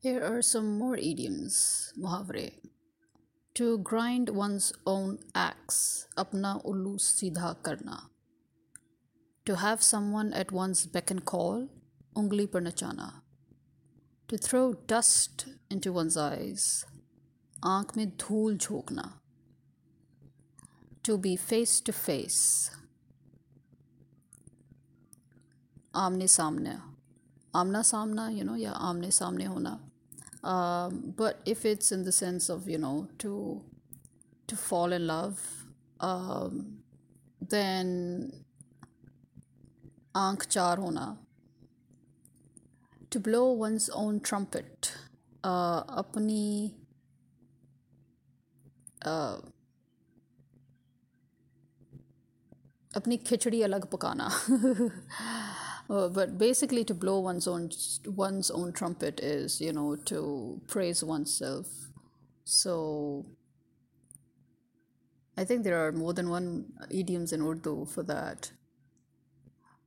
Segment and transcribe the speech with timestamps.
[0.00, 2.52] Here are some more idioms, muhavre.
[3.54, 8.10] To grind one's own axe, apna ullu सीधा karna.
[9.46, 11.68] To have someone at one's beck and call,
[12.14, 13.22] ungli par nachana.
[14.28, 16.84] To throw dust into one's eyes,
[17.62, 19.14] aankh mein dhool jhokna.
[21.04, 22.70] To be face to face,
[25.96, 26.76] आमने सामने
[27.56, 29.78] आमना सामना you know या आमने सामने होना
[30.44, 33.62] um, but if it's in the sense of you know to
[34.46, 35.40] to fall in love
[36.00, 36.78] um,
[37.40, 38.44] then
[40.14, 41.06] aankh char hona
[43.10, 44.92] to blow one's own trumpet
[45.44, 46.46] uh, अपनी
[49.06, 49.36] uh,
[52.96, 54.28] अपनी खिचड़ी अलग पकाना
[55.91, 57.69] uh, but basically, to blow one's own
[58.05, 61.67] one's own trumpet is, you know, to praise oneself.
[62.45, 63.25] So
[65.37, 68.51] I think there are more than one idioms in Urdu for that.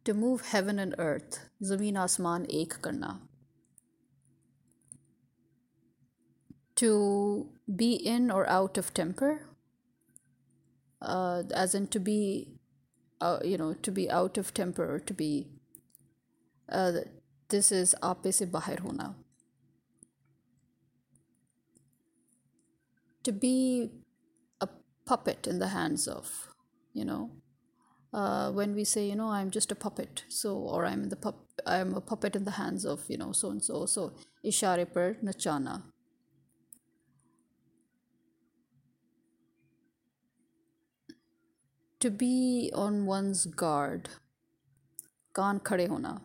[0.04, 3.22] To move heaven and earth, zameen asman ek karna.
[6.76, 9.48] To be in or out of temper,
[11.00, 12.58] uh, as in to be,
[13.22, 15.53] uh, you know, to be out of temper or to be
[17.51, 19.15] this is आप पे से बाहर होना
[23.27, 23.91] to be
[24.61, 24.67] a
[25.05, 26.29] puppet in the hands of
[26.93, 27.29] you know
[28.13, 31.17] uh, when we say you know i'm just a puppet so or i'm in the
[31.25, 34.05] pup i'm a puppet in the hands of you know so and so so
[34.51, 35.75] ishare par nachana
[41.99, 44.09] to be on one's guard
[45.35, 46.19] कान खड़े होना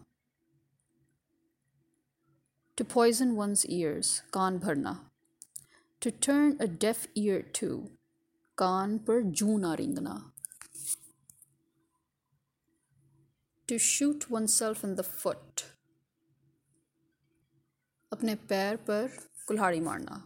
[2.79, 4.91] to poison one's ears, kaan bharna.
[5.99, 7.71] To turn a deaf ear to,
[8.61, 10.13] kaan par joona ringna.
[13.67, 15.65] To shoot oneself in the foot,
[18.15, 19.11] apne pair par
[19.51, 20.21] kulhari marna.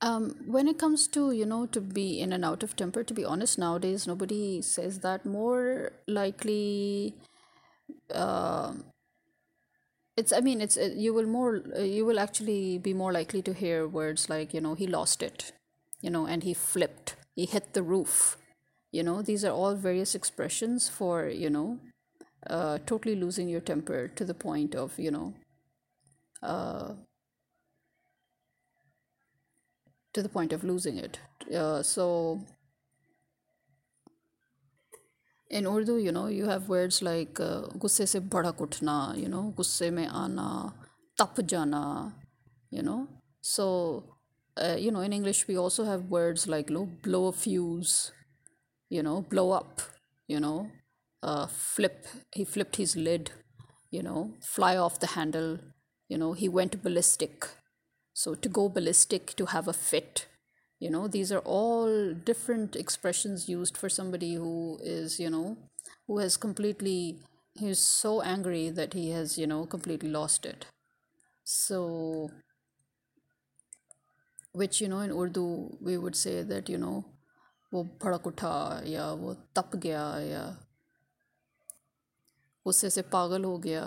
[0.00, 3.20] Um, when it comes to you know to be in and out of temper, to
[3.20, 5.26] be honest, nowadays nobody says that.
[5.26, 7.16] More likely,
[8.14, 8.74] uh,
[10.16, 13.42] it's i mean it's uh, you will more uh, you will actually be more likely
[13.42, 15.52] to hear words like you know he lost it
[16.00, 18.36] you know and he flipped he hit the roof.
[18.90, 21.78] You know these are all various expressions for you know
[22.46, 25.32] uh, totally losing your temper to the point of you know
[26.42, 26.92] uh,
[30.12, 31.18] to the point of losing it.
[31.54, 32.44] Uh, so
[35.52, 39.52] in Urdu, you know, you have words like uh, gusse se bada uthna, you know,
[39.56, 40.72] gusse mein aana,
[41.18, 41.82] tap jana,
[42.70, 43.06] you know.
[43.42, 43.66] So,
[44.56, 48.12] uh, you know, in English, we also have words like you know, blow a fuse,
[48.88, 49.82] you know, blow up,
[50.26, 50.70] you know,
[51.22, 53.30] uh, flip, he flipped his lid,
[53.90, 55.58] you know, fly off the handle,
[56.08, 57.46] you know, he went ballistic.
[58.14, 60.26] So, to go ballistic, to have a fit,
[60.81, 65.57] you know these are all different expressions used for somebody who is you know
[66.07, 67.19] who has completely
[67.55, 70.65] he's so angry that he has you know completely lost it
[71.43, 72.29] so
[74.51, 75.45] which you know in urdu
[75.81, 76.97] we would say that you know
[77.73, 80.43] वो भड़क उठा या वो तप गया या
[82.65, 83.83] गुस्से से पागल हो गया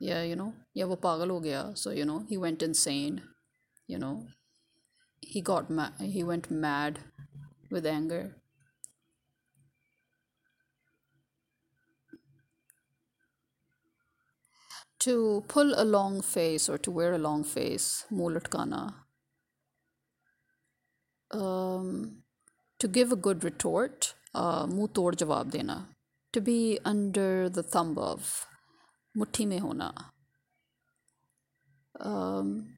[0.00, 3.20] या यू नो या वो पागल हो गया so you know he went insane
[3.90, 4.12] you know
[5.21, 6.99] he got ma- he went mad
[7.71, 8.35] with anger.
[14.99, 18.93] To pull a long face or to wear a long face mulatkana
[21.31, 22.23] um,
[22.79, 25.77] to give a good retort uh, muh tod jawab dena
[26.33, 28.33] to be under the thumb of
[29.21, 29.89] muthi mein hona
[31.99, 32.77] um,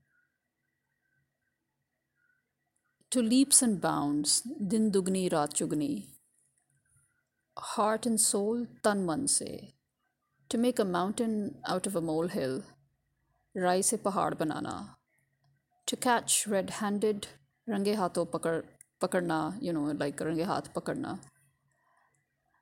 [3.12, 4.42] to leaps and bounds,
[4.74, 6.06] din dugni raat chugni.
[7.58, 9.74] Heart and soul, tan man se.
[10.50, 12.64] To make a mountain out of a molehill,
[13.54, 14.96] rai se pahad banana.
[15.88, 17.28] To catch red-handed,
[17.68, 18.64] range haathon pakar,
[19.02, 21.20] pakarna, you know, like range haath pakarna.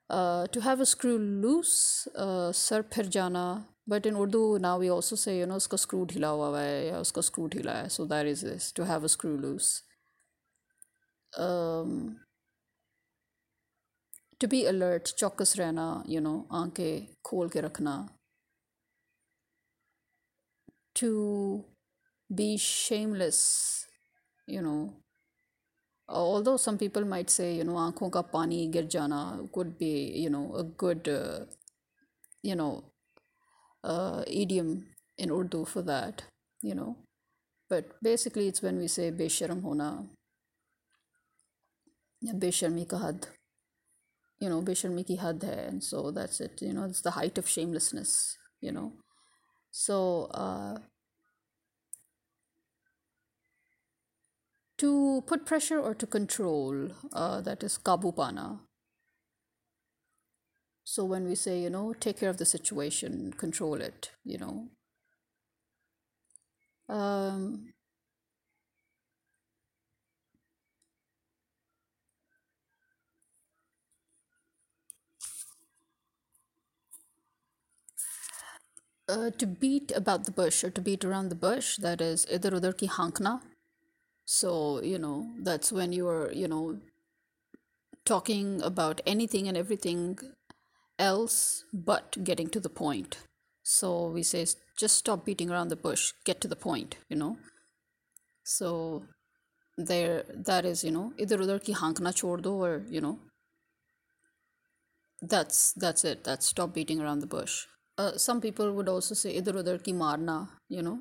[0.09, 3.67] Uh, to have a screw loose, uh, sar phir jana.
[3.87, 7.01] But in Urdu now we also say, you know, uska screw dhila hua hai ya
[7.01, 7.87] uska screw dhila hai.
[7.87, 9.37] So that is this, to have a screw
[11.38, 12.16] loose.
[14.40, 17.94] To be alert चौकस रहना you know आंखें खोल के रखना
[21.00, 21.08] to
[22.38, 23.40] be shameless
[24.54, 24.78] you know
[26.08, 29.20] although some people might say you know aankhon ka pani gir jana
[29.56, 29.92] could be
[30.24, 31.40] you know a good uh,
[32.50, 32.72] you know
[33.84, 34.70] uh, idiom
[35.18, 36.24] in urdu for that
[36.62, 36.90] you know
[37.70, 39.88] but basically it's when we say besharam hona
[42.26, 43.26] या बेशर्मी का हद
[44.42, 47.38] you know बेशर्मी की हद है and so that's it you know it's the height
[47.38, 48.14] of shamelessness
[48.60, 48.92] you know
[49.70, 49.98] so
[50.42, 50.78] uh,
[54.78, 58.60] to put pressure or to control uh, that is kabu pana
[60.84, 64.68] so when we say you know take care of the situation control it you know
[66.88, 67.67] um,
[79.09, 82.53] uh, to beat about the bush or to beat around the bush that is idhar
[82.59, 83.33] udhar ki hankna.
[84.39, 84.51] So
[84.91, 85.17] you know
[85.49, 86.63] that's when you're you know
[88.11, 90.03] talking about anything and everything
[91.07, 91.37] else
[91.91, 93.17] but getting to the point.
[93.63, 94.45] So we say
[94.83, 97.31] just stop beating around the bush get to the point you know.
[98.43, 98.69] So
[99.91, 103.17] there that is you know idhar udhar ki hankna chhod do or you know.
[105.33, 106.23] That's that's it.
[106.23, 107.55] That's stop beating around the bush
[107.99, 110.37] uh, some people would also say idhar udhar ki marna
[110.77, 110.99] you know.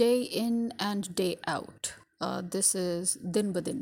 [0.00, 0.56] Day in
[0.90, 1.94] and day out.
[2.26, 3.78] Uh, this is din badin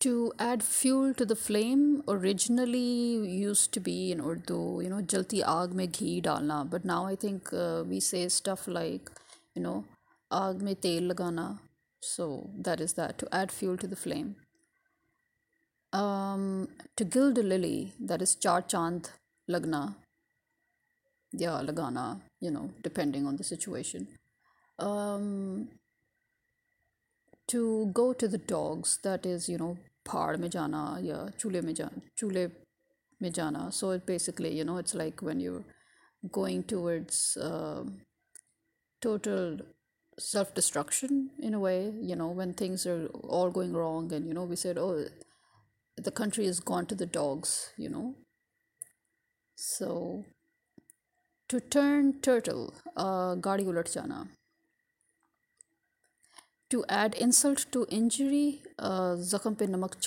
[0.00, 2.80] to add fuel to the flame originally
[3.42, 6.58] used to be in urdu you know jalti aag mein ghee dalna.
[6.74, 9.10] But now i think uh, we say stuff like
[9.54, 9.78] you know
[10.40, 11.46] aag mein tel lagana.
[12.00, 14.34] So that is that to add fuel to the flame
[16.00, 19.10] um, to gild a lily that is char chand
[19.54, 19.82] lagna.
[21.32, 22.06] Yeah lagana
[22.40, 24.08] you know depending on the situation.
[24.78, 25.68] Um,
[27.48, 29.76] to go to the dogs that is you know
[30.08, 32.42] phaad mein jana ya chule mein jana chule
[33.20, 33.70] mein jana.
[33.78, 35.64] So it basically you know it's like when you're
[36.40, 37.84] going towards uh,
[39.00, 39.58] total
[40.18, 43.06] self destruction in a way you know when things are
[43.36, 45.04] all going wrong and you know we said oh
[45.96, 48.14] the country has gone to the dogs, you know.
[49.56, 50.24] So,
[51.48, 54.28] to turn turtle, uh, gadi ulat jana.
[56.70, 60.00] To add insult to injury, uh, zakham pe namak.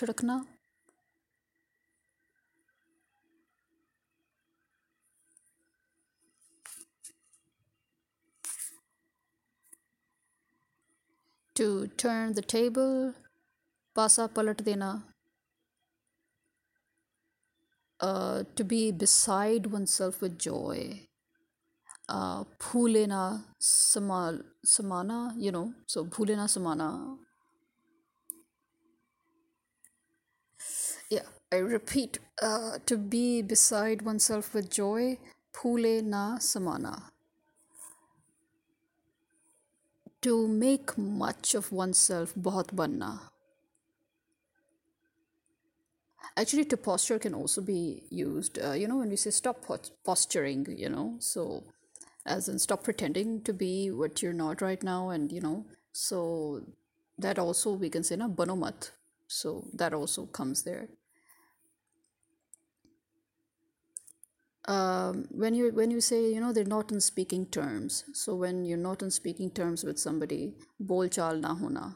[11.55, 13.15] To turn the table,
[13.93, 15.08] pasa palat dena
[18.01, 21.07] uh, to be beside oneself with joy
[22.09, 27.17] uh, phulena samal samana you know so phulena samana.
[31.09, 35.17] Yeah i repeat uh, to be beside oneself with joy
[35.53, 37.11] phule na samana.
[40.21, 43.11] To make much of oneself bahut banna
[46.41, 49.91] actually to posture can also be used uh, you know when we say stop pos-
[50.09, 51.63] posturing you know so
[52.25, 55.57] as in stop pretending to be what you're not right now and you know
[55.91, 56.19] so
[57.19, 58.91] that also we can say na banomat.
[59.27, 60.87] So that also comes there.
[64.67, 68.65] Um, when you when you say you know they're not in speaking terms so when
[68.65, 70.53] you're not in speaking terms with somebody
[70.83, 71.95] bolchal na hona.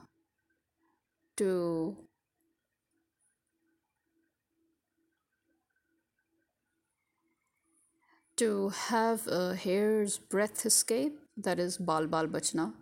[1.38, 1.98] To
[8.38, 12.74] to have a hair's breadth escape that is bal bal bachna.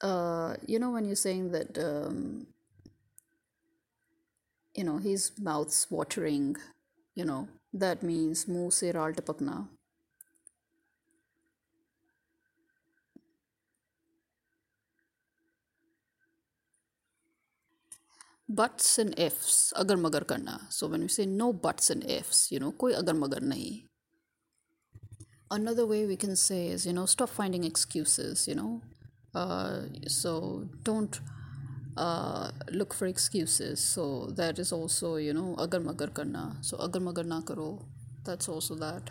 [0.00, 2.46] Uh, you know when you're saying that um,
[4.74, 6.56] you know his mouth's watering
[7.14, 9.56] you know that means muh se raal tapakna
[18.48, 20.60] buts and ifs agar magar karna.
[20.70, 23.86] So when we say no buts and ifs you know koi agar magar nahi.
[25.50, 28.82] Another way we can say is you know stop finding excuses you know.
[29.34, 31.20] Uh, so don't
[31.96, 33.80] uh, look for excuses.
[33.80, 36.56] So that is also you know agar magar karna.
[36.60, 37.86] So agar magar na karo.
[38.24, 39.10] That's also that.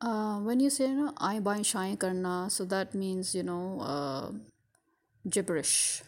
[0.00, 3.80] Uh, when you say you know I buy shy karna so that means you know
[3.80, 4.32] uh,
[5.28, 6.02] gibberish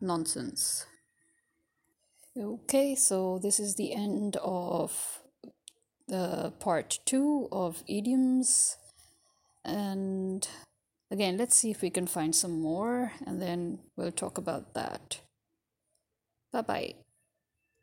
[0.00, 0.86] nonsense
[2.36, 5.20] okay so this is the end of
[6.10, 8.76] the part two of idioms.
[9.64, 10.46] And
[11.10, 15.20] again, let's see if we can find some more and then we'll talk about that.
[16.52, 16.94] Bye bye.